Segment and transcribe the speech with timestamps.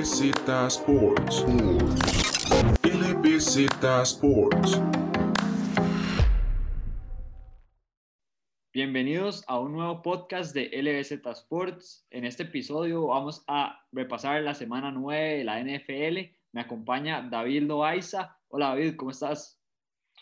[0.00, 1.44] LBZ Sports.
[2.84, 4.80] LBZ Sports.
[8.72, 12.06] Bienvenidos a un nuevo podcast de LBZ Sports.
[12.08, 16.34] En este episodio vamos a repasar la semana 9 de la NFL.
[16.52, 18.38] Me acompaña David Loaiza.
[18.48, 19.60] Hola David, ¿cómo estás?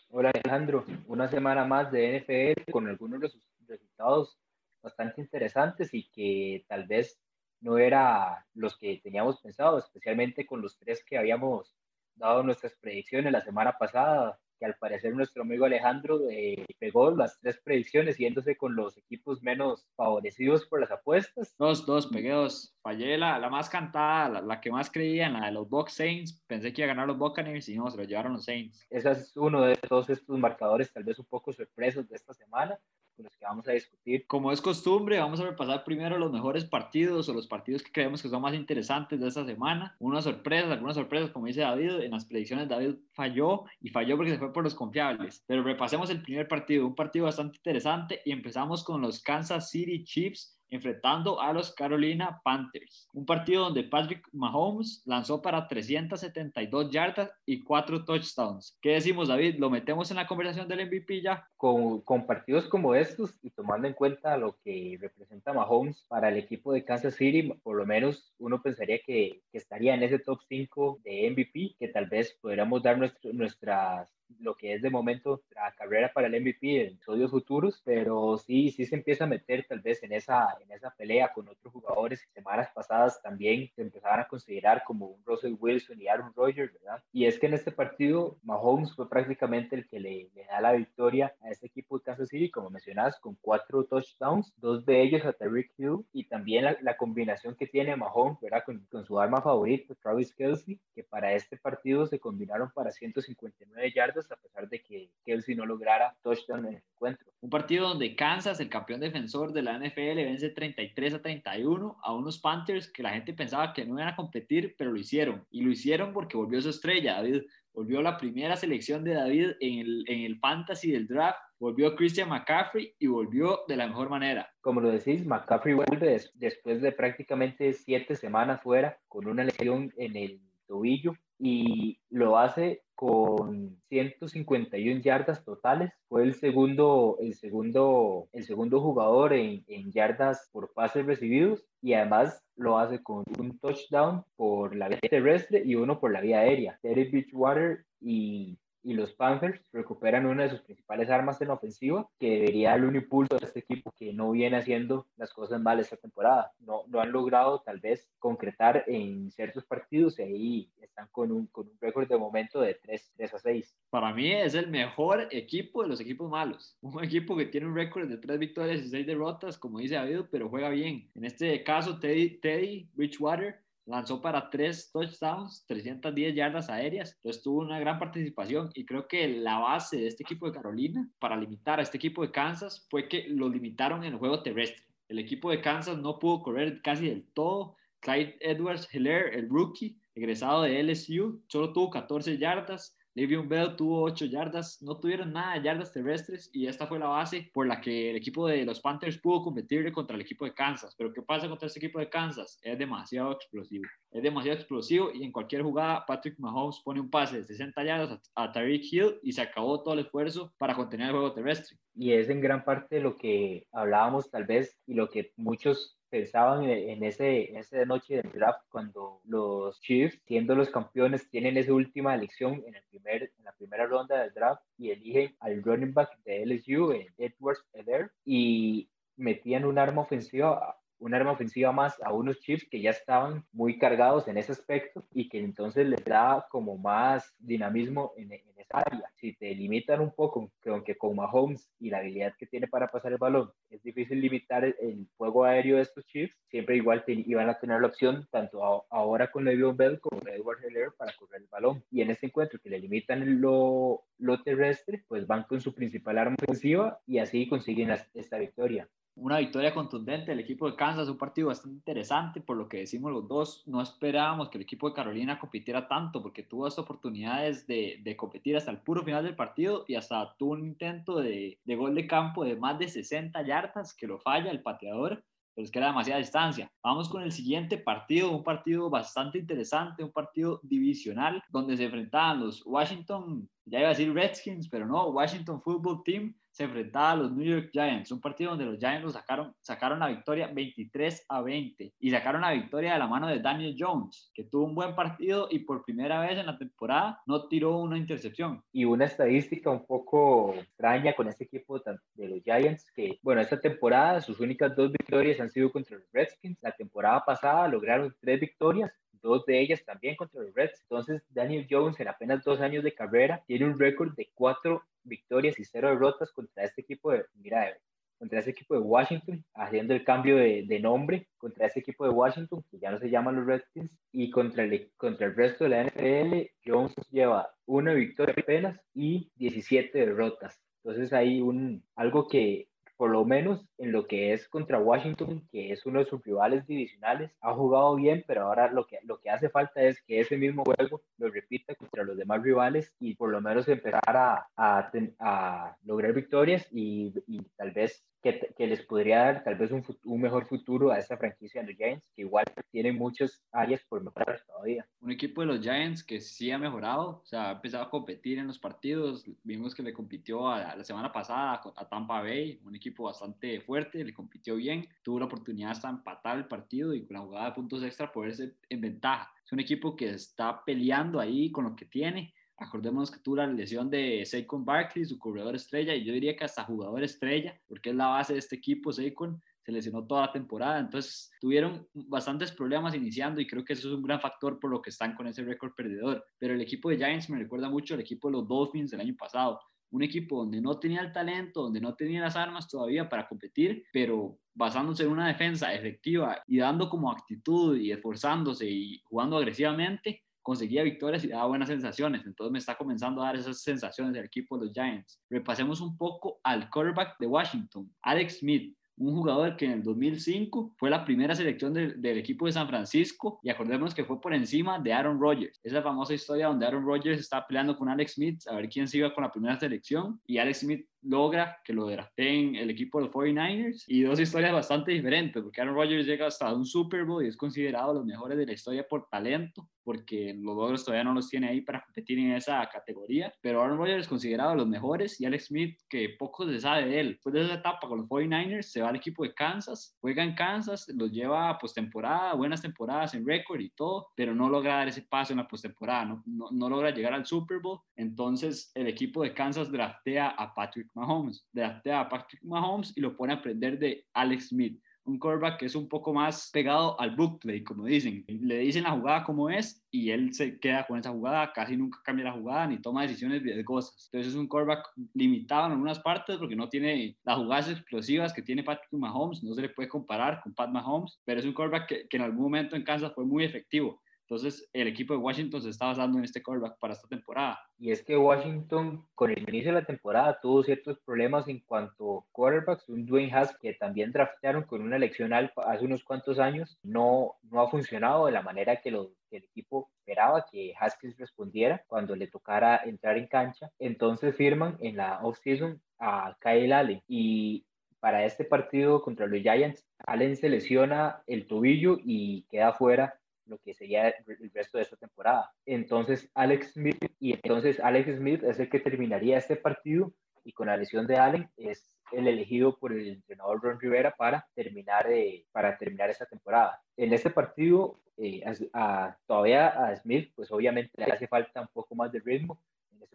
[0.09, 3.21] Hola Alejandro, una semana más de NFL con algunos
[3.69, 4.41] resultados
[4.83, 7.21] bastante interesantes y que tal vez
[7.61, 11.75] no era los que teníamos pensado, especialmente con los tres que habíamos
[12.15, 17.39] dado nuestras predicciones la semana pasada que al parecer nuestro amigo Alejandro eh, pegó las
[17.41, 21.55] tres predicciones yéndose con los equipos menos favorecidos por las apuestas.
[21.59, 22.75] Dos, dos, pegué dos.
[22.83, 26.43] Fallé la, la más cantada, la, que más creía, en la de los Bucks Saints.
[26.47, 28.87] Pensé que iba a ganar los Buccaneers y no, se lo llevaron los Saints.
[28.91, 32.79] Ese es uno de todos estos marcadores tal vez un poco sorpresos de esta semana
[33.19, 34.27] con los que vamos a discutir.
[34.27, 38.23] Como es costumbre, vamos a repasar primero los mejores partidos o los partidos que creemos
[38.23, 39.97] que son más interesantes de esta semana.
[39.99, 44.31] Unas sorpresas, algunas sorpresas, como dice David, en las predicciones David falló y falló porque
[44.31, 45.45] se fue por los confiables.
[45.47, 50.05] Pero repasemos el primer partido, un partido bastante interesante y empezamos con los Kansas City
[50.05, 53.09] Chiefs enfrentando a los Carolina Panthers.
[53.13, 58.77] Un partido donde Patrick Mahomes lanzó para 372 yardas y 4 touchdowns.
[58.81, 59.57] ¿Qué decimos, David?
[59.59, 61.49] ¿Lo metemos en la conversación del MVP ya?
[61.57, 66.37] Con, con partidos como estos y tomando en cuenta lo que representa Mahomes para el
[66.37, 70.41] equipo de Kansas City, por lo menos uno pensaría que, que estaría en ese top
[70.49, 75.43] 5 de MVP, que tal vez podríamos dar nuestro, nuestras lo que es de momento
[75.55, 79.67] la carrera para el MVP en episodios futuros, pero sí, sí se empieza a meter
[79.69, 83.83] tal vez en esa, en esa pelea con otros jugadores que semanas pasadas también se
[83.83, 87.03] empezaban a considerar como un Russell Wilson y Aaron Rodgers, ¿verdad?
[87.13, 90.73] Y es que en este partido Mahomes fue prácticamente el que le, le da la
[90.73, 95.25] victoria a este equipo de Kansas City, como mencionas, con cuatro touchdowns, dos de ellos
[95.25, 98.63] a Tyreek Hill y también la, la combinación que tiene Mahomes, ¿verdad?
[98.65, 103.93] Con, con su arma favorita, Travis Kelsey, que para este partido se combinaron para 159
[103.95, 107.27] yardas a pesar de que Kelsey no lograra touchdown en el encuentro.
[107.41, 112.13] Un partido donde Kansas, el campeón defensor de la NFL, vence 33 a 31 a
[112.13, 115.47] unos Panthers que la gente pensaba que no iban a competir, pero lo hicieron.
[115.51, 117.43] Y lo hicieron porque volvió su estrella, David.
[117.73, 121.39] Volvió la primera selección de David en el, en el fantasy del draft.
[121.61, 124.51] Volvió Christian McCaffrey y volvió de la mejor manera.
[124.61, 130.17] Como lo decís, McCaffrey vuelve después de prácticamente siete semanas fuera con una lesión en
[130.17, 135.93] el tobillo y lo hace con 151 yardas totales.
[136.09, 141.93] Fue el segundo, el segundo, el segundo jugador en, en, yardas por pases recibidos y
[141.93, 146.41] además lo hace con un touchdown por la vía terrestre y uno por la vía
[146.41, 146.77] aérea.
[146.83, 152.31] Terry Beachwater y y los Panthers recuperan una de sus principales armas en ofensiva que
[152.31, 155.97] debería darle un impulso a este equipo que no viene haciendo las cosas mal esta
[155.97, 156.53] temporada.
[156.61, 161.47] No, no han logrado tal vez concretar en ciertos partidos y ahí están con un,
[161.47, 163.77] con un récord de momento de 3, 3 a 6.
[163.91, 166.77] Para mí es el mejor equipo de los equipos malos.
[166.81, 170.23] Un equipo que tiene un récord de 3 victorias y 6 derrotas, como dice David,
[170.31, 171.11] pero juega bien.
[171.15, 177.61] En este caso, Teddy, Teddy Bridgewater lanzó para tres touchdowns, 310 yardas aéreas, entonces tuvo
[177.61, 181.79] una gran participación y creo que la base de este equipo de Carolina para limitar
[181.79, 184.85] a este equipo de Kansas fue que lo limitaron en el juego terrestre.
[185.09, 187.77] El equipo de Kansas no pudo correr casi del todo.
[188.01, 194.03] Clyde Edwards Hilaire, el rookie, egresado de LSU, solo tuvo 14 yardas, Le'Veon Bell tuvo
[194.03, 197.81] 8 yardas, no tuvieron nada de yardas terrestres y esta fue la base por la
[197.81, 200.95] que el equipo de los Panthers pudo competir contra el equipo de Kansas.
[200.97, 202.61] Pero ¿qué pasa contra este equipo de Kansas?
[202.63, 203.87] Es demasiado explosivo.
[204.13, 208.31] Es demasiado explosivo y en cualquier jugada Patrick Mahomes pone un pase de 60 yardas
[208.37, 211.77] a, a Tyreek Hill y se acabó todo el esfuerzo para contener el juego terrestre.
[211.97, 216.65] Y es en gran parte lo que hablábamos tal vez y lo que muchos pensaban
[216.65, 221.73] en, ese, en esa noche del draft cuando los Chiefs, siendo los campeones, tienen esa
[221.73, 225.93] última elección en, el primer, en la primera ronda del draft y eligen al running
[225.93, 232.13] back de LSU, Edwards Eder, y metían un arma ofensiva un arma ofensiva más a
[232.13, 236.47] unos Chiefs que ya estaban muy cargados en ese aspecto y que entonces les da
[236.51, 239.11] como más dinamismo en, en esa área.
[239.15, 242.89] Si te limitan un poco, que aunque con Mahomes y la habilidad que tiene para
[242.89, 247.05] pasar el balón, es difícil limitar el, el juego aéreo de estos Chiefs, siempre igual
[247.05, 250.93] te, iban a tener la opción, tanto a, ahora con Le'Veon Bell como Edward Heller
[250.97, 251.85] para correr el balón.
[251.91, 256.19] Y en este encuentro que le limitan lo, lo terrestre, pues van con su principal
[256.19, 258.89] arma ofensiva y así consiguen la, esta victoria
[259.21, 263.13] una victoria contundente del equipo de Kansas, un partido bastante interesante, por lo que decimos
[263.13, 267.67] los dos, no esperábamos que el equipo de Carolina compitiera tanto, porque tuvo estas oportunidades
[267.67, 271.59] de, de competir hasta el puro final del partido y hasta tuvo un intento de,
[271.65, 275.25] de, gol de campo de más de 60 yardas, que lo falla el pateador,
[275.55, 276.71] pero es que era demasiada distancia.
[276.85, 282.41] Vamos con el siguiente partido, un partido bastante interesante, un partido divisional, donde se enfrentaban
[282.41, 287.17] los Washington, ya iba a decir Redskins, pero no, Washington Football Team se enfrentaba a
[287.17, 291.41] los New York Giants, un partido donde los Giants sacaron, sacaron la victoria 23 a
[291.41, 294.97] 20 y sacaron la victoria de la mano de Daniel Jones, que tuvo un buen
[294.97, 298.61] partido y por primera vez en la temporada no tiró una intercepción.
[298.73, 303.61] Y una estadística un poco extraña con este equipo de los Giants, que bueno, esta
[303.61, 306.59] temporada sus únicas dos victorias han sido contra los Redskins.
[306.61, 308.91] La temporada pasada lograron tres victorias
[309.29, 310.81] dos de ellas también contra los Reds.
[310.83, 315.59] Entonces, Daniel Jones, en apenas dos años de carrera, tiene un récord de cuatro victorias
[315.59, 317.77] y cero derrotas contra este equipo de, mira,
[318.19, 322.11] contra ese equipo de Washington, haciendo el cambio de, de, nombre contra ese equipo de
[322.11, 325.71] Washington, que ya no se llama los Redskins, y contra el, contra el resto de
[325.71, 330.61] la NFL, Jones lleva una victoria apenas y 17 derrotas.
[330.83, 335.73] Entonces hay un, algo que por lo menos en lo que es contra Washington, que
[335.73, 339.31] es uno de sus rivales divisionales, ha jugado bien, pero ahora lo que, lo que
[339.31, 343.31] hace falta es que ese mismo juego lo repita contra los demás rivales y por
[343.31, 344.91] lo menos empezar a, a,
[345.21, 349.85] a lograr victorias y, y, tal vez que, que, les podría dar tal vez un,
[350.05, 354.03] un, mejor futuro a esta franquicia de los Giants, que igual tiene muchas áreas por
[354.03, 354.87] mejorar todavía.
[355.01, 358.39] Un equipo de los Giants que sí ha mejorado, o sea, ha empezado a competir
[358.39, 362.75] en los partidos, vimos que le compitió a, la semana pasada a Tampa Bay, un
[362.75, 367.15] equipo bastante fuerte, le compitió bien, tuvo la oportunidad hasta empatar el partido y con
[367.15, 369.33] la jugada de puntos extra poderse en ventaja.
[369.45, 372.35] Es un equipo que está peleando ahí con lo que tiene.
[372.59, 376.45] Acordémonos que tuvo la lesión de Saquon Barkley, su corredor estrella, y yo diría que
[376.45, 380.33] hasta jugador estrella, porque es la base de este equipo, Saquon, se lesionó toda la
[380.33, 384.71] temporada, entonces tuvieron bastantes problemas iniciando y creo que eso es un gran factor por
[384.71, 386.25] lo que están con ese récord perdedor.
[386.39, 389.15] Pero el equipo de Giants me recuerda mucho al equipo de los Dolphins del año
[389.15, 389.61] pasado,
[389.91, 393.85] un equipo donde no tenía el talento, donde no tenía las armas todavía para competir,
[393.93, 400.23] pero basándose en una defensa efectiva y dando como actitud y esforzándose y jugando agresivamente,
[400.49, 402.25] conseguía victorias y daba buenas sensaciones.
[402.25, 405.21] Entonces me está comenzando a dar esas sensaciones del equipo de los Giants.
[405.29, 410.75] Repasemos un poco al quarterback de Washington, Alex Smith un jugador que en el 2005
[410.77, 414.79] fue la primera selección del equipo de San Francisco y acordémonos que fue por encima
[414.81, 415.61] de Aaron Rodgers.
[415.63, 418.99] Esa famosa historia donde Aaron Rodgers está peleando con Alex Smith a ver quién se
[419.13, 423.15] con la primera selección y Alex Smith logra que lo drafteen el equipo de los
[423.15, 427.29] 49ers y dos historias bastante diferentes porque Aaron Rodgers llega hasta un Super Bowl y
[427.29, 431.29] es considerado los mejores de la historia por talento porque los logros todavía no los
[431.29, 435.25] tiene ahí para competir en esa categoría pero Aaron Rodgers es considerado los mejores y
[435.25, 437.09] Alex Smith que poco se sabe de él.
[437.13, 440.35] Después de esa etapa con los 49ers se va al equipo de Kansas juega en
[440.35, 444.89] Kansas los lleva a postemporada buenas temporadas en récord y todo pero no logra dar
[444.89, 447.81] ese paso en la postemporada no, no, no logra llegar al Super Bowl.
[447.97, 453.17] Entonces el equipo de Kansas draftea a Patrick Mahomes, draftea a Patrick Mahomes y lo
[453.17, 457.17] pone a aprender de Alex Smith, un quarterback que es un poco más pegado al
[457.17, 458.25] book play, como dicen.
[458.29, 461.99] Le dicen la jugada como es y él se queda con esa jugada, casi nunca
[462.05, 464.11] cambia la jugada ni toma decisiones riesgosas.
[464.13, 468.43] Entonces es un quarterback limitado en algunas partes porque no tiene las jugadas explosivas que
[468.43, 471.89] tiene Patrick Mahomes, no se le puede comparar con Pat Mahomes, pero es un quarterback
[471.89, 474.01] que, que en algún momento en Kansas fue muy efectivo.
[474.31, 477.61] Entonces, el equipo de Washington se está basando en este quarterback para esta temporada.
[477.79, 482.19] Y es que Washington, con el inicio de la temporada, tuvo ciertos problemas en cuanto
[482.19, 482.91] a quarterbacks.
[482.91, 487.37] Un Dwayne Haskins que también draftearon con una elección alfa hace unos cuantos años, no,
[487.51, 492.15] no ha funcionado de la manera que, lo, el equipo esperaba que Haskins respondiera cuando
[492.15, 493.71] le tocara entrar en cancha.
[493.79, 497.03] Entonces firman en la offseason a Kyle Allen.
[497.09, 497.65] Y
[497.99, 503.59] para este partido contra los Giants, Allen se lesiona el tobillo y queda fuera lo
[503.59, 505.51] que sería el resto de esta temporada.
[505.67, 510.13] Entonces Alex Smith y entonces Alex Smith es el que terminaría este partido
[510.45, 514.47] y con la lesión de Allen es el elegido por el entrenador Ron Rivera para
[514.55, 516.81] terminar, eh, para terminar esta temporada.
[516.97, 521.95] En este partido, eh, a, todavía a Smith, pues obviamente le hace falta un poco
[521.95, 522.59] más de ritmo.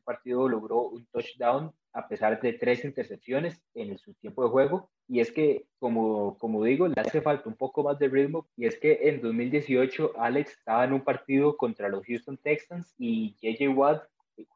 [0.04, 4.90] Partido logró un touchdown a pesar de tres intercepciones en su tiempo de juego.
[5.08, 8.48] Y es que, como, como digo, le hace falta un poco más de ritmo.
[8.58, 13.36] Y es que en 2018 Alex estaba en un partido contra los Houston Texans y
[13.42, 14.04] JJ Watt,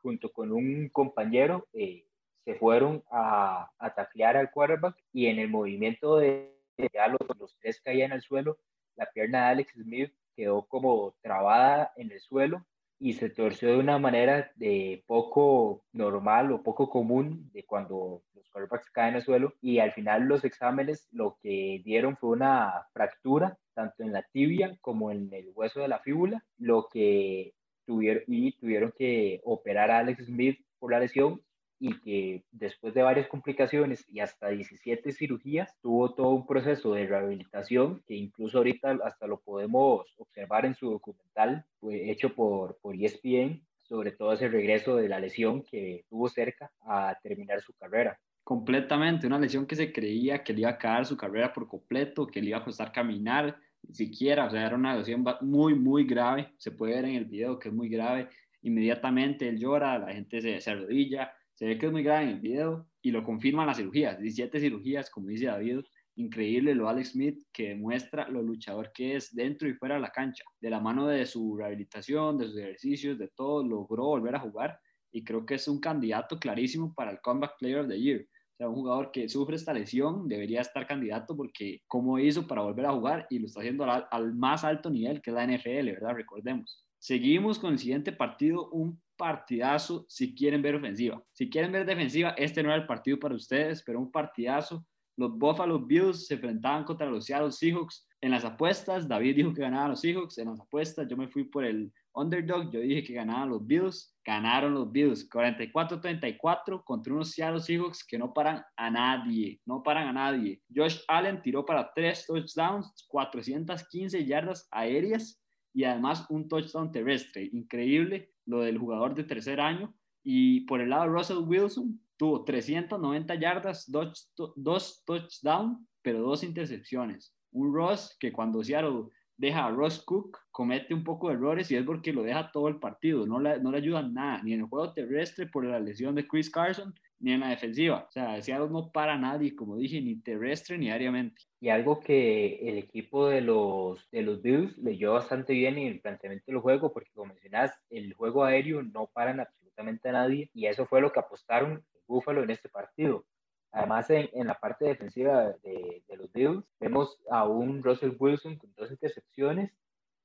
[0.02, 2.06] junto con un compañero, eh,
[2.44, 6.58] se fueron a, a taclear al quarterback y en el movimiento de
[6.94, 8.58] ya los, los tres caían al suelo,
[8.96, 12.66] la pierna de Alex Smith quedó como trabada en el suelo
[13.00, 18.50] y se torció de una manera de poco normal o poco común de cuando los
[18.50, 23.58] quarterbacks caen al suelo y al final los exámenes lo que dieron fue una fractura
[23.74, 27.54] tanto en la tibia como en el hueso de la fíbula, lo que
[27.86, 31.42] tuvieron y tuvieron que operar a Alex Smith por la lesión
[31.80, 37.08] y que después de varias complicaciones y hasta 17 cirugías, tuvo todo un proceso de
[37.08, 43.62] rehabilitación que incluso ahorita hasta lo podemos observar en su documental hecho por, por ESPN
[43.88, 48.20] sobre todo ese regreso de la lesión que tuvo cerca a terminar su carrera.
[48.44, 52.28] Completamente, una lesión que se creía que le iba a acabar su carrera por completo,
[52.28, 53.58] que le iba a costar caminar,
[53.92, 57.60] siquiera, o sea, era una lesión muy, muy grave, se puede ver en el video
[57.60, 58.30] que es muy grave,
[58.62, 62.30] inmediatamente él llora, la gente se, se arrodilla, se ve que es muy grave en
[62.30, 65.80] el video y lo confirman las cirugías, 17 cirugías, como dice David,
[66.16, 70.12] increíble lo Alex Smith que demuestra lo luchador que es dentro y fuera de la
[70.12, 74.40] cancha, de la mano de su rehabilitación, de sus ejercicios, de todo, logró volver a
[74.40, 74.80] jugar
[75.12, 78.22] y creo que es un candidato clarísimo para el Comeback Player of the Year.
[78.22, 82.62] O sea, un jugador que sufre esta lesión debería estar candidato porque cómo hizo para
[82.62, 85.48] volver a jugar y lo está haciendo al, al más alto nivel que es la
[85.48, 86.14] NFL, ¿verdad?
[86.14, 86.86] Recordemos.
[87.00, 91.22] Seguimos con el siguiente partido, un partidazo si quieren ver ofensiva.
[91.34, 94.86] Si quieren ver defensiva, este no era el partido para ustedes, pero un partidazo
[95.18, 98.08] los Buffalo Bills se enfrentaban contra los Seattle Seahawks.
[98.22, 100.38] En las apuestas, David dijo que ganaban los Seahawks.
[100.38, 102.72] En las apuestas, yo me fui por el underdog.
[102.72, 104.16] Yo dije que ganaban los Bills.
[104.24, 109.60] Ganaron los Bills 44-34 contra unos Seattle Seahawks que no paran a nadie.
[109.66, 110.62] No paran a nadie.
[110.74, 115.42] Josh Allen tiró para tres touchdowns, 415 yardas aéreas
[115.74, 117.50] y además un touchdown terrestre.
[117.52, 119.94] Increíble lo del jugador de tercer año.
[120.24, 127.34] Y por el lado, Russell Wilson tuvo 390 yardas, dos, dos touchdowns, pero dos intercepciones.
[127.52, 129.06] Un Ross que cuando Seattle
[129.38, 132.68] deja a Ross Cook, comete un poco de errores y es porque lo deja todo
[132.68, 135.80] el partido, no le, no le ayudan nada, ni en el juego terrestre por la
[135.80, 138.06] lesión de Chris Carson, ni en la defensiva.
[138.08, 141.42] O sea, Seattle no para nadie, como dije, ni terrestre ni aéreamente.
[141.60, 146.02] Y algo que el equipo de los, de los Bills leyó bastante bien en el
[146.02, 150.68] planteamiento del juego, porque como mencionas, el juego aéreo no paran absolutamente a nadie y
[150.68, 153.26] eso fue lo que apostaron Buffalo en este partido.
[153.72, 158.58] Además, en, en la parte defensiva de, de, los Bills, vemos a un Russell Wilson
[158.58, 159.72] con dos intercepciones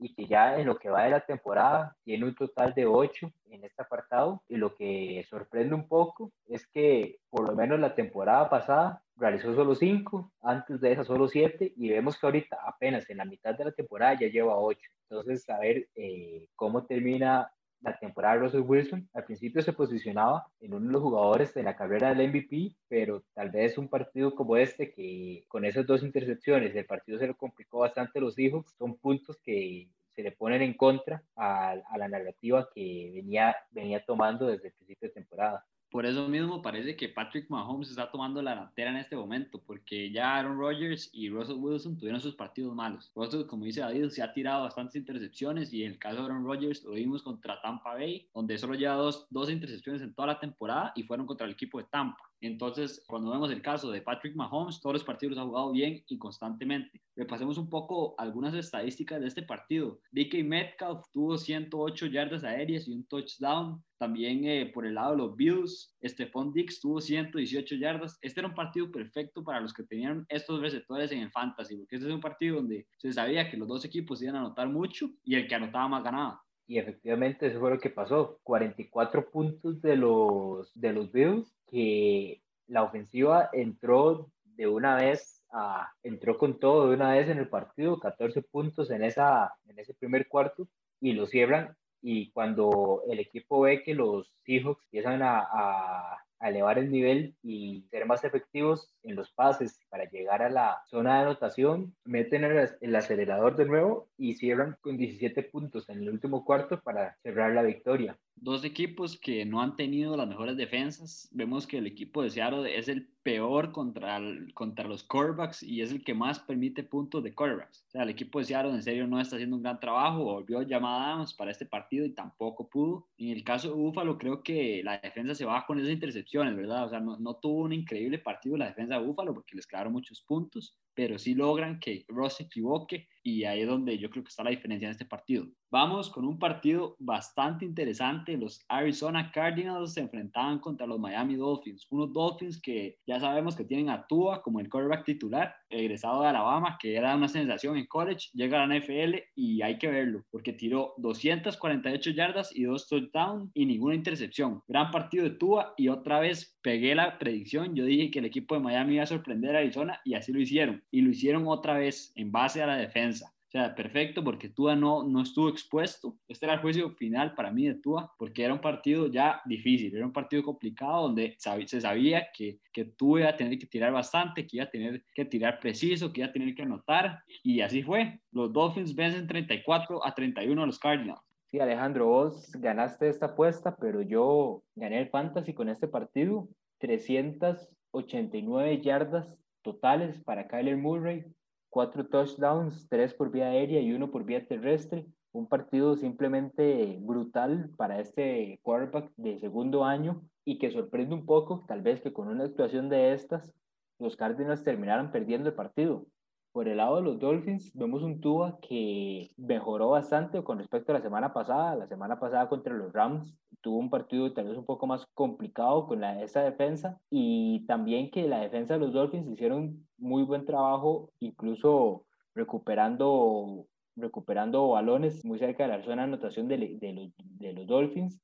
[0.02, 3.30] y que ya en lo que va de la temporada tiene un total de ocho
[3.50, 4.42] en este apartado.
[4.49, 9.54] Y lo que sorprende un poco es que por lo menos la temporada pasada realizó
[9.54, 13.54] solo cinco, antes de esa solo siete, y vemos que ahorita apenas en la mitad
[13.54, 14.90] de la temporada ya lleva ocho.
[15.09, 17.52] Entonces, a ver eh, cómo termina
[17.83, 19.09] la temporada de Russell Wilson.
[19.12, 23.23] Al principio se posicionaba en uno de los jugadores de la carrera del MVP, pero
[23.35, 27.37] tal vez un partido como este, que con esas dos intercepciones el partido se lo
[27.37, 32.09] complicó bastante los Seahawks, son puntos que se le ponen en contra a, a, la
[32.09, 35.65] narrativa que venía, venía tomando desde el principio de temporada.
[35.93, 40.11] Por eso mismo parece que Patrick Mahomes está tomando la delantera en este momento, porque
[40.11, 43.13] ya Aaron Rodgers y Russell Wilson tuvieron sus partidos malos.
[43.15, 46.47] Russell, como dice David, se ha tirado bastantes intercepciones y en el caso de Aaron
[46.47, 50.41] Rodgers lo vimos contra Tampa Bay, donde solo lleva dos, dos intercepciones en toda la
[50.41, 52.32] temporada y fueron contra el equipo de Tampa.
[52.43, 56.19] Entonces, cuando vemos el caso de Patrick Mahomes, todos los partidos ha jugado bien y
[56.19, 57.01] constantemente.
[57.15, 60.01] Repasemos un poco algunas estadísticas de este partido.
[60.11, 63.81] DK Metcalf tuvo 108 yardas aéreas y un touchdown.
[63.97, 68.19] También eh, por el lado de los Bills, Stephon Dix tuvo 118 yardas.
[68.21, 71.95] Este era un partido perfecto para los que tenían estos receptores en el fantasy, porque
[71.95, 75.09] este es un partido donde se sabía que los dos equipos iban a anotar mucho
[75.23, 76.43] y el que anotaba más ganaba.
[76.73, 78.41] Y efectivamente eso fue lo que pasó.
[78.45, 85.93] 44 puntos de los, de los Bills, que la ofensiva entró de una vez, a,
[86.02, 89.93] entró con todo de una vez en el partido, 14 puntos en, esa, en ese
[89.93, 90.67] primer cuarto,
[90.99, 91.76] y lo cierran.
[92.00, 97.37] Y cuando el equipo ve que los Seahawks empiezan a, a a elevar el nivel
[97.43, 102.45] y ser más efectivos en los pases para llegar a la zona de anotación, meten
[102.45, 107.53] el, acelerador de nuevo y cierran con 17 puntos en el último cuarto para cerrar
[107.53, 108.19] la victoria.
[108.37, 111.29] Dos equipos que no han tenido las mejores defensas.
[111.33, 114.21] Vemos que el equipo de Seattle es el peor contra,
[114.55, 117.85] contra los quarterbacks y es el que más permite puntos de quarterbacks.
[117.89, 120.25] O sea, el equipo de Seattle en serio no está haciendo un gran trabajo.
[120.25, 123.07] Volvió llamadas para este partido y tampoco pudo.
[123.17, 126.85] En el caso de Buffalo, creo que la defensa se va con esas intercepciones, ¿verdad?
[126.85, 129.93] O sea, no, no tuvo un increíble partido la defensa de Buffalo porque les quedaron
[129.93, 134.25] muchos puntos, pero sí logran que Ross se equivoque y ahí es donde yo creo
[134.25, 135.47] que está la diferencia en este partido.
[135.71, 138.37] Vamos con un partido bastante interesante.
[138.37, 143.65] Los Arizona Cardinals se enfrentaban contra los Miami Dolphins, unos Dolphins que ya sabemos que
[143.65, 147.87] tienen a Tua como el quarterback titular, egresado de Alabama, que era una sensación en
[147.87, 152.88] college, llega a la NFL y hay que verlo, porque tiró 248 yardas y dos
[152.88, 154.62] touchdowns y ninguna intercepción.
[154.69, 157.75] Gran partido de Tua y otra vez pegué la predicción.
[157.75, 160.41] Yo dije que el equipo de Miami iba a sorprender a Arizona y así lo
[160.41, 160.83] hicieron.
[160.91, 163.32] Y lo hicieron otra vez en base a la defensa.
[163.54, 166.16] O sea, perfecto porque Tua no, no estuvo expuesto.
[166.26, 169.94] Este era el juicio final para mí de Tua, porque era un partido ya difícil,
[169.94, 173.92] era un partido complicado donde se sabía que, que Tua iba a tener que tirar
[173.92, 177.61] bastante, que iba a tener que tirar preciso, que iba a tener que anotar, y
[177.61, 178.23] así fue.
[178.30, 181.21] Los Dolphins vencen 34 a 31 a los Cardinals.
[181.50, 186.49] Sí, Alejandro, vos ganaste esta apuesta, pero yo gané el fantasy con este partido.
[186.78, 189.28] 389 yardas
[189.61, 191.26] totales para Kyler Murray,
[191.73, 195.07] cuatro touchdowns, tres por vía aérea y uno por vía terrestre.
[195.33, 201.64] Un partido simplemente brutal para este quarterback de segundo año y que sorprende un poco,
[201.67, 203.55] tal vez que con una actuación de estas,
[203.99, 206.05] los Cardinals terminaran perdiendo el partido.
[206.52, 210.97] Por el lado de los Dolphins, vemos un Tua que mejoró bastante con respecto a
[210.97, 211.75] la semana pasada.
[211.76, 215.87] La semana pasada contra los Rams tuvo un partido tal vez un poco más complicado
[215.87, 220.44] con la, esa defensa y también que la defensa de los Dolphins hicieron muy buen
[220.44, 222.04] trabajo, incluso
[222.35, 223.66] recuperando,
[223.97, 228.21] recuperando balones muy cerca de la zona de anotación de, de, los, de los Dolphins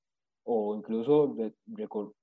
[0.51, 1.37] o incluso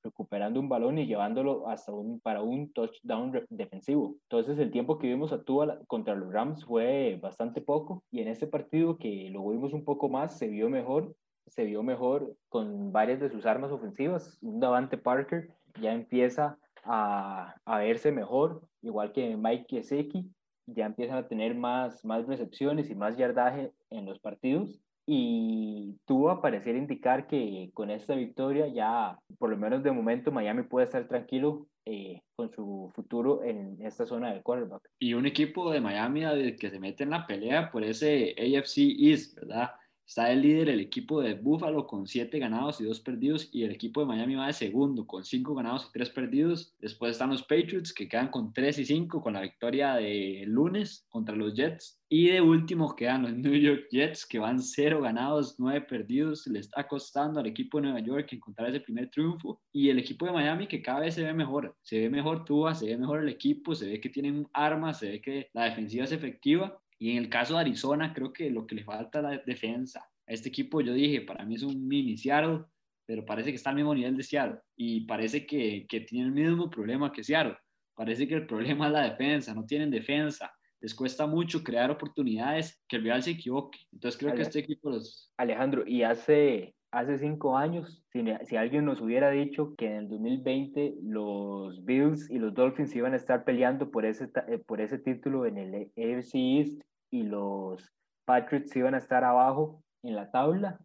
[0.01, 4.15] recuperando un balón y llevándolo hasta un, para un touchdown defensivo.
[4.23, 8.27] Entonces el tiempo que vimos a Tua contra los Rams fue bastante poco y en
[8.27, 11.15] este partido que lo vimos un poco más se vio mejor,
[11.45, 14.39] se vio mejor con varias de sus armas ofensivas.
[14.41, 20.27] Un Davante Parker ya empieza a, a verse mejor, igual que Mike Gesicki,
[20.65, 26.41] ya empiezan a tener más, más recepciones y más yardaje en los partidos y tuvo
[26.41, 31.07] parecer indicar que con esta victoria ya, por lo menos de momento, Miami puede estar
[31.07, 34.89] tranquilo eh, con su futuro en esta zona del quarterback.
[34.97, 39.35] Y un equipo de Miami que se mete en la pelea por ese AFC East,
[39.35, 39.69] ¿verdad?
[40.07, 43.49] Está el líder, el equipo de Buffalo, con 7 ganados y 2 perdidos.
[43.51, 46.75] Y el equipo de Miami va de segundo, con 5 ganados y 3 perdidos.
[46.79, 51.05] Después están los Patriots, que quedan con 3 y 5 con la victoria de lunes
[51.09, 51.99] contra los Jets.
[52.07, 56.45] Y de último quedan los New York Jets, que van 0 ganados, 9 perdidos.
[56.45, 59.59] Le está costando al equipo de Nueva York encontrar ese primer triunfo.
[59.73, 61.75] Y el equipo de Miami, que cada vez se ve mejor.
[61.81, 65.09] Se ve mejor Tua, se ve mejor el equipo, se ve que tienen armas, se
[65.09, 66.79] ve que la defensiva es efectiva.
[66.97, 70.07] Y en el caso de Arizona, creo que lo que le falta es la defensa.
[70.27, 72.63] A este equipo yo dije, para mí es un mini Seattle,
[73.05, 74.59] pero parece que está al mismo nivel de Seattle.
[74.75, 77.57] Y parece que, que tiene el mismo problema que Seattle.
[77.93, 80.51] Parece que el problema es la defensa, no tienen defensa.
[80.81, 83.79] Les cuesta mucho crear oportunidades que el Real se equivoque.
[83.91, 85.33] Entonces creo que este equipo los...
[85.37, 90.95] Alejandro, y hace, hace cinco años, si, alguien nos hubiera dicho que en el 2020
[91.03, 95.91] los Bills y los Dolphins iban a estar peleando por ese, eh, título en el
[95.97, 96.81] AFC East
[97.11, 97.91] y los
[98.23, 100.79] Patriots iban a estar abajo en la tabla,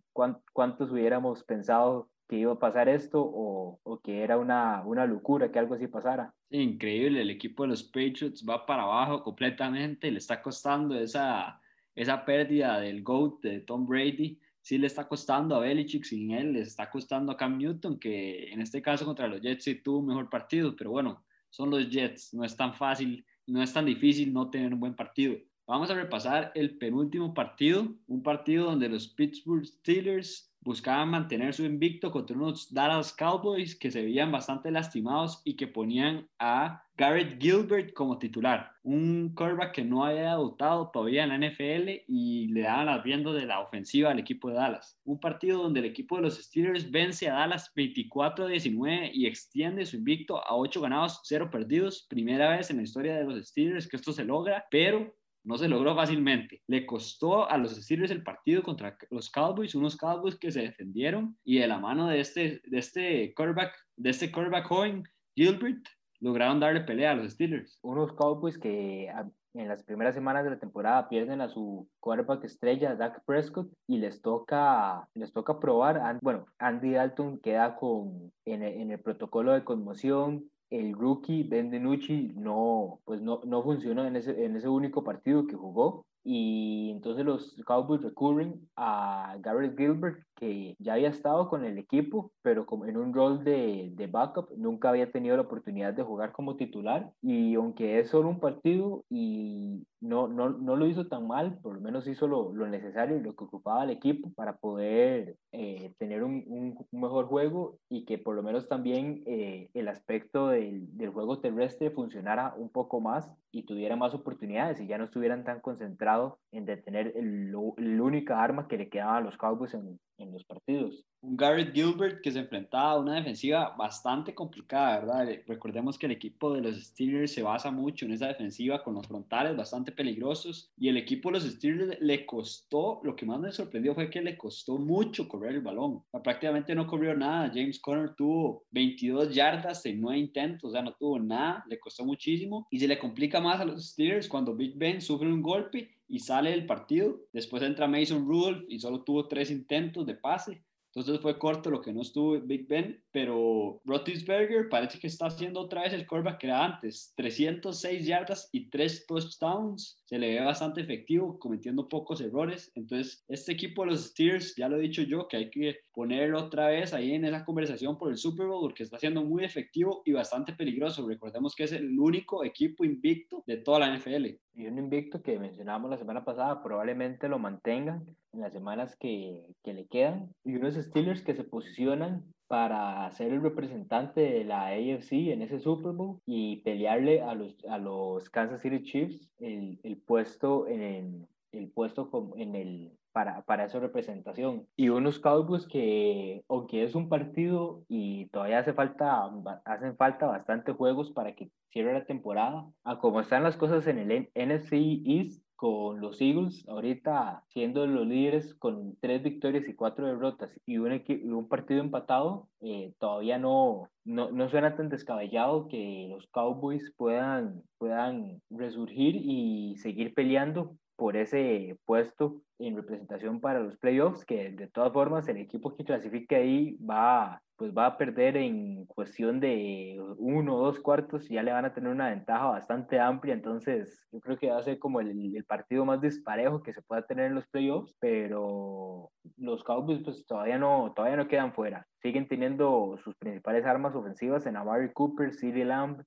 [0.52, 5.58] ¿cuántos hubiéramos pensado que iba a pasar esto o, que era una, una locura que
[5.58, 6.32] algo así pasara.
[6.50, 11.60] Increíble, el equipo de los Patriots va para abajo completamente, le está costando esa,
[11.94, 16.52] esa pérdida del GOAT de Tom Brady, sí le está costando a Belichick sin él,
[16.52, 19.98] le está costando a Cam Newton, que en este caso contra los Jets sí tuvo
[19.98, 23.86] un mejor partido, pero bueno, son los Jets, no es tan fácil, no es tan
[23.86, 25.36] difícil no tener un buen partido.
[25.66, 31.64] Vamos a repasar el penúltimo partido, un partido donde los Pittsburgh Steelers buscaban mantener su
[31.64, 37.40] invicto contra unos Dallas Cowboys que se veían bastante lastimados y que ponían a Garrett
[37.40, 42.60] Gilbert como titular, un quarterback que no había debutado todavía en la NFL y le
[42.60, 45.00] daban las riendas de la ofensiva al equipo de Dallas.
[45.04, 49.86] Un partido donde el equipo de los Steelers vence a Dallas 24 19 y extiende
[49.86, 53.88] su invicto a 8 ganados, 0 perdidos, primera vez en la historia de los Steelers
[53.88, 56.62] que esto se logra, pero no se logró fácilmente.
[56.66, 61.36] Le costó a los Steelers el partido contra los Cowboys, unos Cowboys que se defendieron
[61.44, 65.86] y de la mano de este, de este quarterback, de este quarterback joven, Gilbert,
[66.20, 67.78] lograron darle pelea a los Steelers.
[67.82, 69.10] Unos Cowboys que
[69.54, 73.98] en las primeras semanas de la temporada pierden a su quarterback estrella, Dak Prescott, y
[73.98, 76.18] les toca, les toca probar.
[76.22, 83.00] Bueno, Andy Dalton queda con, en el protocolo de conmoción, el rookie Ben DiNucci no,
[83.04, 86.06] pues no, no funcionó en ese, en ese único partido que jugó.
[86.22, 92.32] Y entonces los Cowboys recurren a Garrett Gilbert, que ya había estado con el equipo,
[92.42, 96.32] pero como en un rol de, de, backup, nunca había tenido la oportunidad de jugar
[96.32, 97.12] como titular.
[97.22, 101.74] Y aunque es solo un partido y no, no, no lo hizo tan mal, por
[101.74, 105.92] lo menos hizo lo, lo necesario y lo que ocupaba el equipo para poder eh,
[105.98, 110.96] tener un, un, mejor juego y que por lo menos también eh, el aspecto del,
[110.96, 115.44] del juego terrestre funcionara un poco más y tuviera más oportunidades y ya no estuvieran
[115.44, 120.32] tan concentrados en detener el única arma que le quedaba a los Cowboys en, en
[120.32, 121.04] los partidos.
[121.22, 125.28] Un Garrett Gilbert que se enfrentaba a una defensiva bastante complicada, ¿verdad?
[125.46, 129.06] Recordemos que el equipo de los Steelers se basa mucho en esa defensiva con los
[129.06, 133.52] frontales bastante peligrosos y el equipo de los Steelers le costó, lo que más me
[133.52, 136.02] sorprendió fue que le costó mucho correr el balón.
[136.24, 137.50] prácticamente no corrió nada.
[137.52, 142.04] James Conner tuvo 22 yardas en 9 intentos, o sea, no tuvo nada, le costó
[142.04, 145.90] muchísimo y se le complica más a los Steelers cuando Big Ben sufre un golpe
[146.08, 147.20] y sale del partido.
[147.32, 150.62] Después entra Mason Rudolph y solo tuvo tres intentos de pase.
[150.94, 155.60] Entonces fue corto lo que no estuvo Big Ben, pero Roethlisberger parece que está haciendo
[155.60, 157.12] otra vez el quarterback que era antes.
[157.16, 160.00] 306 yardas y 3 touchdowns.
[160.04, 162.70] Se le ve bastante efectivo, cometiendo pocos errores.
[162.74, 166.38] Entonces, este equipo de los Steelers, ya lo he dicho yo, que hay que ponerlo
[166.38, 170.02] otra vez ahí en esa conversación por el Super Bowl, porque está siendo muy efectivo
[170.04, 171.06] y bastante peligroso.
[171.06, 174.26] Recordemos que es el único equipo invicto de toda la NFL.
[174.54, 179.46] Y un invicto que mencionábamos la semana pasada, probablemente lo mantengan en las semanas que,
[179.64, 180.32] que le quedan.
[180.44, 185.60] Y unos Steelers que se posicionan para ser el representante de la AFC en ese
[185.60, 191.28] Super Bowl y pelearle a los, a los Kansas City Chiefs el, el puesto en
[191.52, 194.66] el, puesto en el para, para esa representación.
[194.74, 199.30] Y unos Cowboys que, aunque es un partido y todavía hace falta,
[199.64, 203.98] hacen falta bastantes juegos para que cierre la temporada, a como están las cosas en
[203.98, 204.72] el NFC
[205.04, 210.78] East, con los Eagles ahorita siendo los líderes con tres victorias y cuatro derrotas y
[210.78, 211.02] un,
[211.34, 217.62] un partido empatado, eh, todavía no, no, no, suena tan descabellado que los Cowboys puedan,
[217.76, 224.66] puedan resurgir y seguir peleando por ese puesto en representación para los playoffs, que de
[224.66, 229.98] todas formas el equipo que clasifique ahí va, pues va a perder en cuestión de
[230.18, 234.06] uno o dos cuartos y ya le van a tener una ventaja bastante amplia, entonces
[234.12, 237.06] yo creo que va a ser como el, el partido más disparejo que se pueda
[237.06, 242.28] tener en los playoffs, pero los Cowboys pues todavía no, todavía no quedan fuera, siguen
[242.28, 246.02] teniendo sus principales armas ofensivas en Amari Cooper, CeeDee Lamb,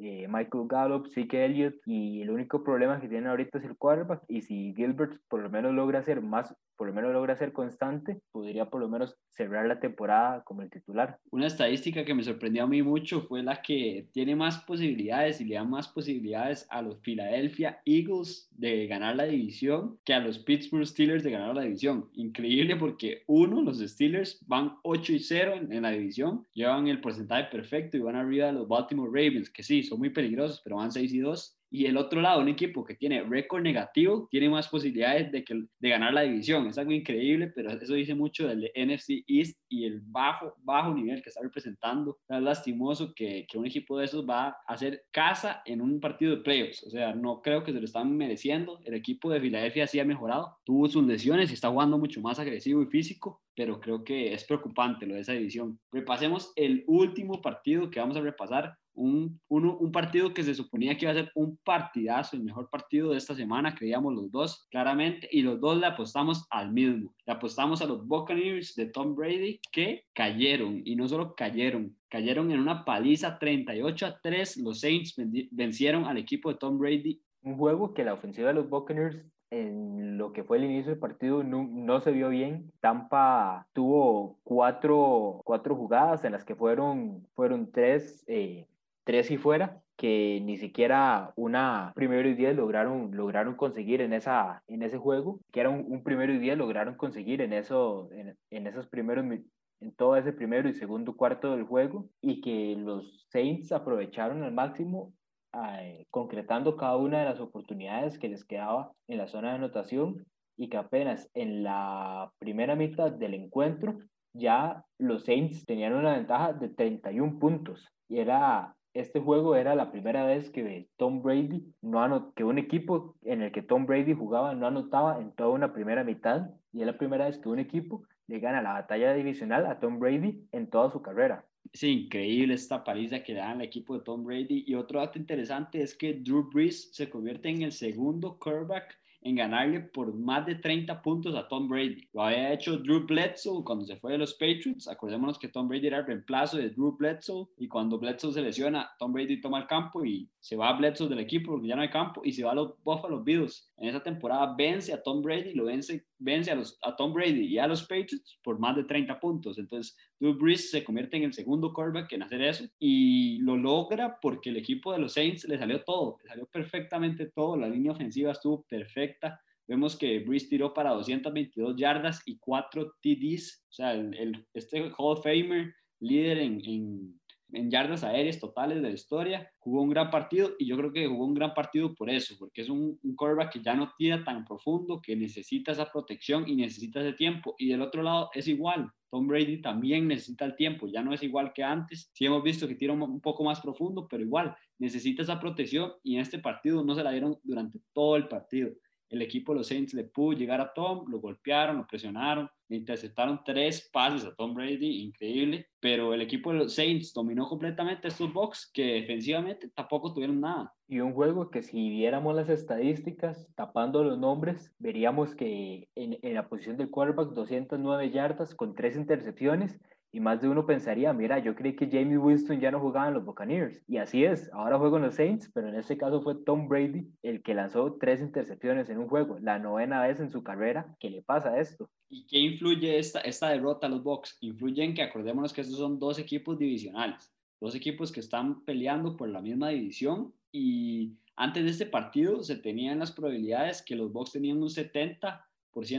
[0.00, 4.22] eh, Michael Gallup, Zeke Elliott, y el único problema que tienen ahorita es el quarterback,
[4.28, 8.22] y si Gilbert por lo menos logra ser más, por lo menos logra ser constante,
[8.32, 11.18] podría por lo menos cerrar la temporada como el titular.
[11.30, 15.44] Una estadística que me sorprendió a mí mucho fue la que tiene más posibilidades y
[15.44, 20.38] le da más posibilidades a los Philadelphia Eagles de ganar la división que a los
[20.38, 22.08] Pittsburgh Steelers de ganar la división.
[22.14, 27.50] Increíble porque uno, los Steelers van 8 y 0 en, la división, llevan el porcentaje
[27.50, 30.90] perfecto y van arriba de los Baltimore Ravens, que sí, son muy peligrosos, pero van
[30.90, 31.59] 6 y 2.
[31.70, 35.62] Y el otro lado, un equipo que tiene récord negativo, tiene más posibilidades de, que,
[35.78, 36.66] de ganar la división.
[36.66, 41.22] Es algo increíble, pero eso dice mucho del NFC East y el bajo, bajo nivel
[41.22, 42.18] que está representando.
[42.28, 46.36] Es lastimoso que, que un equipo de esos va a hacer casa en un partido
[46.36, 46.82] de playoffs.
[46.82, 48.80] O sea, no creo que se lo están mereciendo.
[48.84, 50.58] El equipo de Filadelfia sí ha mejorado.
[50.64, 54.44] Tuvo sus lesiones y está jugando mucho más agresivo y físico, pero creo que es
[54.44, 55.78] preocupante lo de esa división.
[55.92, 61.04] Repasemos el último partido que vamos a repasar un, un, partido que se suponía que
[61.04, 65.28] iba a ser un partidazo, el mejor partido de esta semana, creíamos los dos, claramente,
[65.30, 67.14] y los dos le apostamos al mismo.
[67.26, 72.50] Le apostamos a los Buccaneers de Tom Brady, que cayeron, y no solo cayeron, cayeron
[72.50, 74.58] en una paliza 38 a 3.
[74.58, 75.14] Los Saints
[75.50, 77.20] vencieron al equipo de Tom Brady.
[77.42, 81.00] Un juego que la ofensiva de los Buccaneers en lo que fue el inicio del
[81.00, 82.70] partido no, no, se vio bien.
[82.80, 88.66] Tampa tuvo cuatro, cuatro jugadas en las que fueron, fueron tres eh,
[89.10, 94.62] tres y fuera que ni siquiera una primero y diez lograron, lograron conseguir en, esa,
[94.68, 98.66] en ese juego, que era un, primero y diez lograron conseguir en, eso, en, en
[98.68, 103.72] esos primeros en todo ese primero y segundo cuarto del juego y que los Saints
[103.72, 105.12] aprovecharon al máximo
[105.54, 110.24] eh, concretando cada una de las oportunidades que les quedaba en la zona de anotación
[110.56, 113.98] y que apenas en la primera mitad del encuentro
[114.34, 119.90] ya los Saints tenían una ventaja de 31 puntos y era este juego era la
[119.90, 124.54] primera vez que Tom Brady no que un equipo en el que Tom Brady jugaba
[124.54, 128.04] no anotaba en toda una primera mitad y es la primera vez que un equipo
[128.26, 131.44] le gana la batalla divisional a Tom Brady en toda su carrera.
[131.72, 134.64] Es increíble esta paliza que le dan al equipo de Tom Brady.
[134.66, 139.36] Y otro dato interesante es que Drew Brees se convierte en el segundo quarterback en
[139.36, 142.08] ganarle por más de 30 puntos a Tom Brady.
[142.12, 144.88] Lo había hecho Drew Bledsoe cuando se fue de los Patriots.
[144.88, 148.90] Acordémonos que Tom Brady era el reemplazo de Drew Bledsoe y cuando Bledsoe se lesiona,
[148.98, 151.82] Tom Brady toma el campo y se va a Bledsoe del equipo porque ya no
[151.82, 153.72] hay campo y se va a los Buffalo Bills.
[153.76, 157.46] En esa temporada vence a Tom Brady, lo vence, vence a, los, a Tom Brady
[157.46, 159.58] y a los Patriots por más de 30 puntos.
[159.58, 164.18] Entonces, Drew Brees se convierte en el segundo quarterback en hacer eso y lo logra
[164.20, 167.92] porque el equipo de los Saints le salió todo, le salió perfectamente todo, la línea
[167.92, 169.40] ofensiva estuvo perfecta.
[169.66, 175.16] Vemos que Breeze tiró para 222 yardas y 4 TDs, o sea, el, este Hall
[175.16, 177.19] of Famer, líder en,
[177.52, 181.06] en, yardas aéreas totales de la historia, jugó un gran partido y yo creo que
[181.06, 183.16] jugó un gran partido por eso, porque es un, un
[183.52, 187.54] que ya no tira tan profundo, que necesita esa protección y necesita ese tiempo.
[187.58, 191.22] Y del otro lado es igual, Tom Brady también necesita el tiempo, ya no es
[191.22, 192.10] igual que antes.
[192.12, 196.14] Sí hemos visto que tira un poco más profundo, pero igual necesita esa protección y
[196.16, 198.70] en este partido no se la dieron durante todo el partido
[199.10, 203.40] el equipo de los Saints le pudo llegar a Tom, lo golpearon, lo presionaron, interceptaron
[203.44, 208.32] tres pases a Tom Brady, increíble, pero el equipo de los Saints dominó completamente estos
[208.32, 210.72] Bucks que defensivamente tampoco tuvieron nada.
[210.88, 216.34] Y un juego que si viéramos las estadísticas, tapando los nombres, veríamos que en, en
[216.34, 219.78] la posición del quarterback 209 yardas con tres intercepciones
[220.12, 223.14] y más de uno pensaría, mira, yo creí que Jamie Winston ya no jugaba en
[223.14, 223.80] los Buccaneers.
[223.86, 227.06] Y así es, ahora juega en los Saints, pero en este caso fue Tom Brady
[227.22, 231.10] el que lanzó tres intercepciones en un juego, la novena vez en su carrera que
[231.10, 231.88] le pasa esto.
[232.08, 234.36] ¿Y qué influye esta, esta derrota a los Bucks?
[234.40, 239.16] Influye en que acordémonos que estos son dos equipos divisionales, dos equipos que están peleando
[239.16, 244.12] por la misma división y antes de este partido se tenían las probabilidades que los
[244.12, 245.38] Bucks tenían un 70%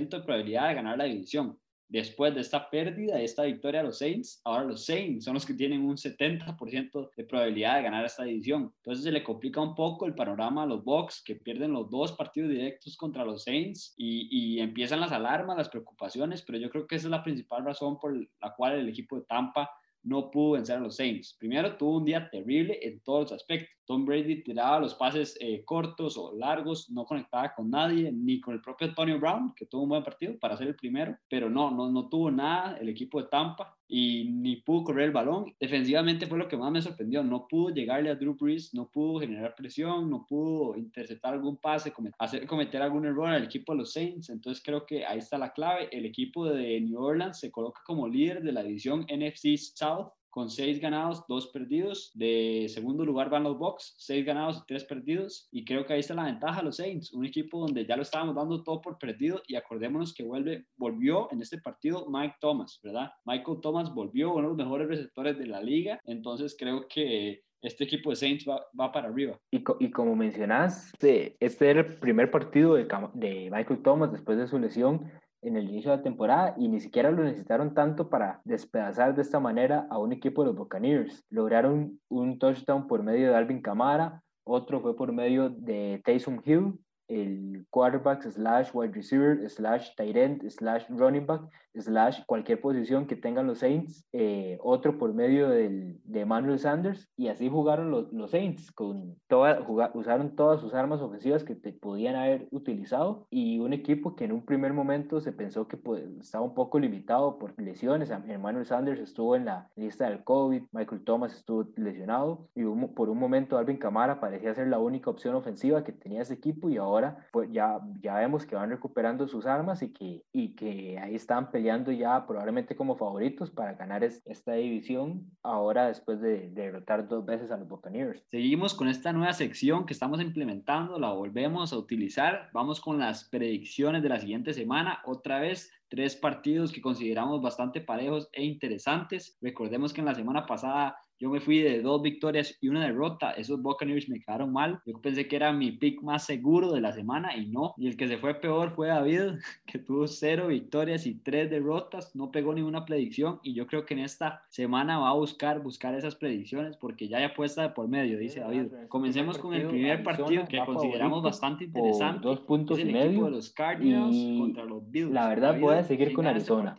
[0.10, 1.58] de probabilidad de ganar la división
[1.92, 5.46] después de esta pérdida, de esta victoria a los Saints, ahora los Saints son los
[5.46, 8.74] que tienen un 70% de probabilidad de ganar esta división.
[8.78, 12.14] Entonces se le complica un poco el panorama a los Bucks, que pierden los dos
[12.14, 16.88] partidos directos contra los Saints y, y, empiezan las alarmas, las preocupaciones, pero yo creo
[16.88, 19.70] que esa es la principal razón por la cual el equipo de Tampa
[20.04, 21.36] no pudo vencer a los Saints.
[21.38, 23.70] Primero, tuvo un día terrible en todos los aspectos.
[23.92, 28.54] Tom Brady tiraba los pases eh, cortos o largos, no conectaba con nadie, ni con
[28.54, 31.72] el propio Antonio Brown, que tuvo un buen partido para ser el primero, pero no,
[31.72, 35.54] no, no tuvo nada el equipo de Tampa y ni pudo correr el balón.
[35.60, 37.22] Defensivamente fue lo que más me sorprendió.
[37.22, 41.92] No pudo llegarle a Drew Brees, no pudo generar presión, no pudo interceptar algún pase,
[42.18, 44.30] hacer cometer algún error al equipo de los Saints.
[44.30, 45.90] Entonces creo que ahí está la clave.
[45.92, 50.50] El equipo de New Orleans se coloca como líder de la división NFC South con
[50.50, 52.12] seis ganados, dos perdidos.
[52.16, 55.48] De segundo lugar van los Bucks, seis ganados y tres perdidos.
[55.52, 58.36] Y creo que ahí está la ventaja los Saints, un equipo donde ya lo estábamos
[58.36, 63.12] dando todo por perdido y acordémonos que vuelve, volvió en este partido Mike Thomas, ¿verdad?
[63.26, 66.00] Michael Thomas volvió, uno de los mejores receptores de la liga.
[66.06, 69.38] Entonces creo que este equipo de Saints va, va para arriba.
[69.52, 74.48] Y, co y, como mencionas, este era el primer partido de Michael Thomas después de
[74.48, 75.12] su lesión
[75.42, 79.22] en el inicio de la temporada y ni siquiera lo necesitaron tanto para despedazar de
[79.22, 81.26] esta manera a un equipo de los Buccaneers.
[81.30, 86.80] Lograron un touchdown por medio de Alvin Kamara, otro fue por medio de Taysom Hill,
[87.08, 91.42] el quarterback slash wide receiver slash tight end slash running back
[91.78, 97.10] slash cualquier posición que tengan los Saints, eh, otro por medio del, de Manuel Sanders,
[97.16, 101.56] y así jugaron los, los Saints, con toda, jugar, usaron todas sus armas ofensivas que
[101.56, 105.78] te podían haber utilizado, y un equipo que en un primer momento se pensó que
[105.78, 110.64] pues, estaba un poco limitado por lesiones, Emmanuel Sanders estuvo en la lista del COVID,
[110.72, 115.10] Michael Thomas estuvo lesionado, y un, por un momento Alvin Kamara parecía ser la única
[115.10, 119.28] opción ofensiva que tenía ese equipo, y ahora pues, ya, ya vemos que van recuperando
[119.28, 123.74] sus armas y que, y que ahí están peleando peleando ya probablemente como favoritos para
[123.74, 128.20] ganar esta división ahora después de, de, derrotar dos veces a los Buccaneers.
[128.32, 132.50] Seguimos con esta nueva sección que estamos implementando, la volvemos a utilizar.
[132.52, 135.04] Vamos con las predicciones de la siguiente semana.
[135.06, 139.38] Otra vez tres partidos que consideramos bastante parejos e interesantes.
[139.40, 143.30] Recordemos que en la semana pasada yo me fui de dos victorias y una derrota.
[143.34, 144.82] Esos Buccaneers me quedaron mal.
[144.88, 147.76] Yo pensé que era mi pick más seguro de la semana y no.
[147.78, 149.34] Y el que se fue peor fue David,
[149.68, 152.16] que tuvo cero victorias y tres derrotas.
[152.16, 153.40] No pegó ninguna predicción.
[153.44, 157.20] Y yo creo que en esta semana va a buscar, buscar esas predicciones porque ya
[157.20, 158.72] hay apuesta de por medio, dice David.
[158.90, 162.22] Comencemos con el primer partido que consideramos bastante interesante.
[162.24, 163.26] Dos puntos y medio.
[163.26, 165.12] De los Cardinals contra los Bills.
[165.12, 166.76] La verdad, voy a seguir con Arizona.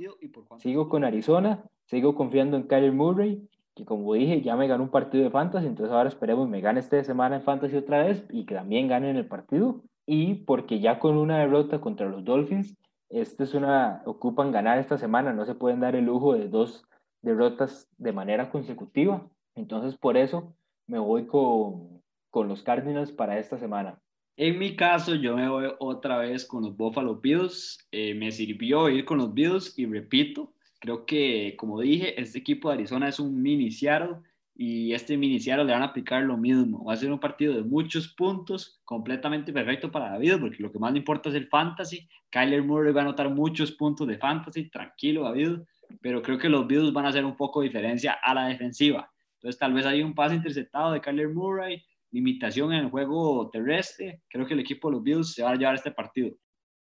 [0.58, 1.62] Sigo con Arizona.
[1.84, 5.66] Sigo confiando en Kyler Murray que como dije, ya me ganó un partido de fantasy,
[5.66, 9.10] entonces ahora esperemos me gane esta semana en fantasy otra vez y que también gane
[9.10, 9.82] en el partido.
[10.06, 12.76] Y porque ya con una derrota contra los Dolphins,
[13.08, 16.84] este es una, ocupan ganar esta semana, no se pueden dar el lujo de dos
[17.22, 19.28] derrotas de manera consecutiva.
[19.54, 20.54] Entonces por eso
[20.86, 24.00] me voy con, con los Cardinals para esta semana.
[24.36, 27.86] En mi caso, yo me voy otra vez con los Buffalo Bills.
[27.92, 32.68] Eh, me sirvió ir con los Bills y repito, Creo que, como dije, este equipo
[32.68, 34.16] de Arizona es un mini Seattle
[34.52, 36.84] y este mini Seattle le van a aplicar lo mismo.
[36.84, 40.80] Va a ser un partido de muchos puntos, completamente perfecto para David, porque lo que
[40.80, 42.08] más le importa es el fantasy.
[42.30, 45.60] Kyler Murray va a anotar muchos puntos de fantasy, tranquilo David,
[46.00, 49.08] pero creo que los Bills van a hacer un poco de diferencia a la defensiva.
[49.34, 54.22] Entonces tal vez hay un pase interceptado de Kyler Murray, limitación en el juego terrestre.
[54.28, 56.34] Creo que el equipo de los Bills se va a llevar este partido.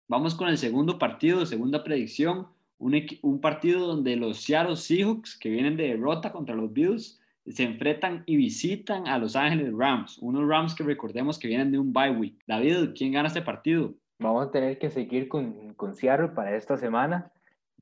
[0.10, 5.78] Vamos con el segundo partido, segunda predicción, un, partido donde los Seattle Seahawks, que vienen
[5.78, 10.74] de derrota contra los Bills, se enfrentan y visitan a Los Ángeles Rams, unos Rams
[10.74, 12.44] que recordemos que vienen de un bye week.
[12.48, 13.94] David, ¿quién gana este partido?
[14.20, 17.32] Vamos a tener que seguir con, con Seattle para esta semana,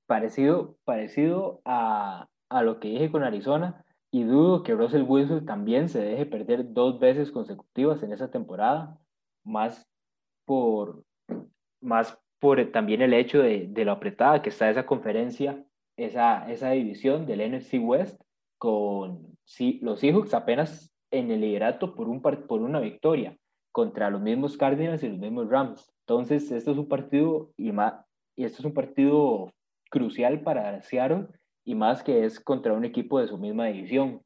[0.05, 5.89] parecido, parecido a, a lo que dije con Arizona, y dudo que Russell Wilson también
[5.89, 8.99] se deje perder dos veces consecutivas en esa temporada,
[9.43, 9.87] más
[10.45, 11.03] por,
[11.81, 15.63] más por también el hecho de, de lo apretada que está esa conferencia,
[15.95, 18.21] esa, esa división del NFC West,
[18.57, 23.37] con sí, los Seahawks apenas en el liderato por, un, por una victoria
[23.71, 25.89] contra los mismos Cardinals y los mismos Rams.
[26.01, 27.93] Entonces, esto es un partido y, más,
[28.35, 29.49] y esto es un partido
[29.89, 31.27] crucial para Seattle
[31.63, 34.21] y más que es contra un equipo de su misma división.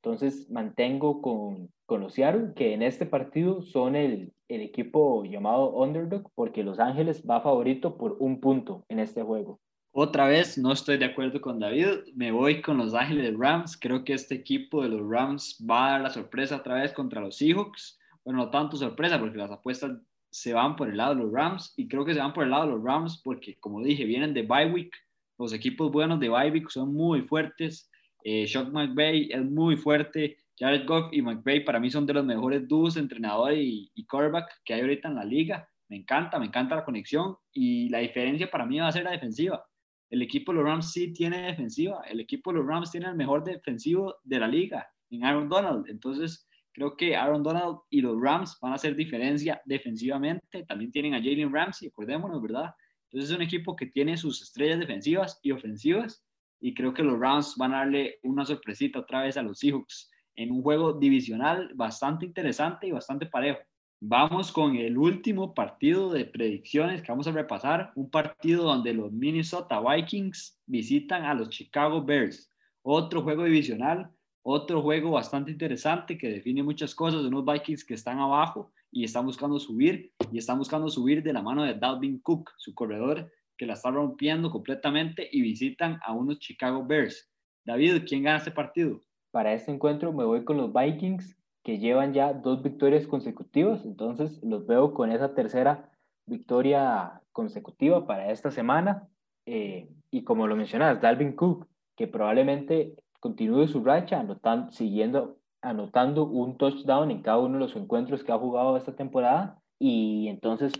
[0.00, 5.70] Entonces, mantengo con, con los Seattle que en este partido son el, el equipo llamado
[5.70, 9.58] underdog porque Los Ángeles va favorito por un punto en este juego.
[9.92, 12.12] Otra vez, no estoy de acuerdo con David.
[12.14, 13.78] Me voy con los Ángeles Rams.
[13.80, 17.22] Creo que este equipo de los Rams va a dar la sorpresa otra vez contra
[17.22, 17.98] los Seahawks.
[18.22, 19.92] Bueno, no tanto sorpresa porque las apuestas
[20.30, 22.50] se van por el lado de los Rams y creo que se van por el
[22.50, 24.94] lado de los Rams porque, como dije, vienen de bye week.
[25.38, 27.90] Los equipos buenos de bye week son muy fuertes.
[28.24, 30.36] Eh, Shock McVay es muy fuerte.
[30.58, 34.60] Jared Goff y McVay para mí son de los mejores dúos entrenador y, y quarterback
[34.64, 35.68] que hay ahorita en la liga.
[35.88, 39.12] Me encanta, me encanta la conexión y la diferencia para mí va a ser la
[39.12, 39.64] defensiva
[40.10, 42.02] el equipo de los Rams sí tiene defensiva.
[42.08, 45.86] El equipo de los Rams tiene el mejor defensivo de la liga en Aaron Donald.
[45.88, 50.64] Entonces, creo que Aaron Donald y los Rams van a hacer diferencia defensivamente.
[50.64, 52.74] También tienen a Jalen Ramsey, acordémonos, ¿verdad?
[53.04, 56.24] Entonces, es un equipo que tiene sus estrellas defensivas y ofensivas.
[56.60, 60.10] Y creo que los Rams van a darle una sorpresita otra vez a los Seahawks
[60.38, 63.58] en un juego divisional bastante interesante y bastante parejo.
[64.00, 69.12] Vamos con el último partido de predicciones que vamos a repasar, un partido donde los
[69.12, 72.52] Minnesota Vikings visitan a los Chicago Bears.
[72.82, 77.94] Otro juego divisional, otro juego bastante interesante que define muchas cosas de unos Vikings que
[77.94, 82.20] están abajo y están buscando subir y están buscando subir de la mano de Dalvin
[82.20, 87.28] Cook, su corredor que la está rompiendo completamente y visitan a unos Chicago Bears.
[87.64, 89.02] David, ¿quién gana este partido?
[89.38, 94.42] Para este encuentro me voy con los Vikings que llevan ya dos victorias consecutivas, entonces
[94.42, 95.92] los veo con esa tercera
[96.26, 99.06] victoria consecutiva para esta semana.
[99.46, 106.24] Eh, y como lo mencionas, Dalvin Cook, que probablemente continúe su racha, anotando, siguiendo, anotando
[106.24, 109.62] un touchdown en cada uno de los encuentros que ha jugado esta temporada.
[109.78, 110.72] Y entonces,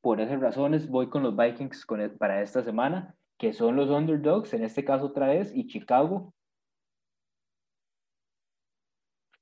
[0.00, 4.54] por esas razones, voy con los Vikings e, para esta semana, que son los underdogs,
[4.54, 6.32] en este caso otra vez, y Chicago,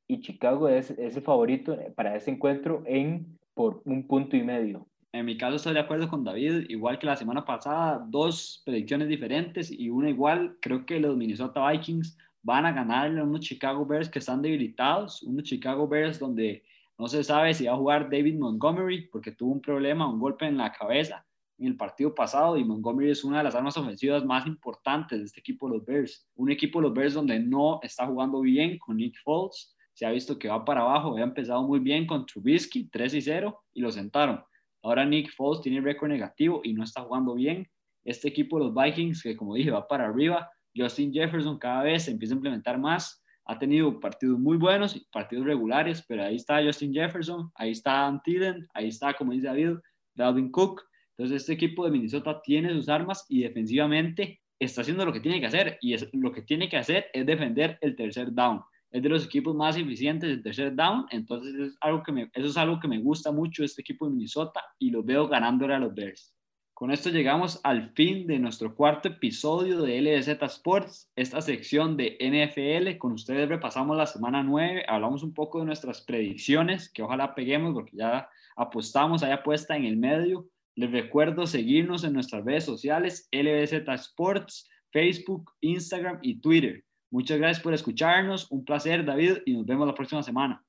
[0.09, 4.87] y Chicago es, ese favorito para ese encuentro en por un punto y medio.
[5.13, 9.09] En mi caso estoy de acuerdo con David, igual que la semana pasada, dos predicciones
[9.09, 10.59] diferentes y una igual.
[10.61, 15.23] Creo que los Minnesota Vikings van a ganarle a unos Chicago Bears que están debilitados,
[15.23, 16.63] unos Chicago Bears donde
[16.99, 20.47] no se sabe si va a jugar David Montgomery porque tuvo un problema, un golpe
[20.47, 21.25] en la cabeza
[21.59, 25.25] en el partido pasado y Montgomery es una de las armas ofensivas más importantes de
[25.25, 26.29] este equipo de los Bears.
[26.35, 30.11] Un equipo de los Bears donde no está jugando bien con Nick Foles se ha
[30.11, 31.13] visto que va para abajo.
[31.13, 34.45] Había empezado muy bien con Trubisky, 3 y 0, y lo sentaron.
[34.83, 37.67] Ahora Nick Foles tiene récord negativo y no está jugando bien.
[38.05, 40.51] Este equipo, los Vikings, que como dije, va para arriba.
[40.77, 43.25] Justin Jefferson cada vez se empieza a implementar más.
[43.47, 48.07] Ha tenido partidos muy buenos y partidos regulares, pero ahí está Justin Jefferson, ahí está
[48.07, 49.77] Antillen, ahí está, como dice David,
[50.15, 50.83] Dalvin Cook.
[51.17, 55.41] Entonces, este equipo de Minnesota tiene sus armas y defensivamente está haciendo lo que tiene
[55.41, 55.79] que hacer.
[55.81, 58.61] Y es, lo que tiene que hacer es defender el tercer down
[58.97, 62.47] es de los equipos más eficientes en tercer down, entonces es algo que me, eso
[62.47, 65.79] es algo que me gusta mucho este equipo de Minnesota y lo veo ganándole a
[65.79, 66.35] los Bears.
[66.73, 72.17] Con esto llegamos al fin de nuestro cuarto episodio de LZ Sports, esta sección de
[72.21, 72.97] NFL.
[72.97, 77.75] Con ustedes repasamos la semana 9, hablamos un poco de nuestras predicciones, que ojalá peguemos
[77.75, 80.49] porque ya apostamos, hay apuesta en el medio.
[80.75, 86.83] Les recuerdo seguirnos en nuestras redes sociales, LZ Sports, Facebook, Instagram y Twitter.
[87.17, 88.47] Muchas gracias por escucharnos.
[88.51, 90.63] Un placer, David, y nos vemos la próxima semana.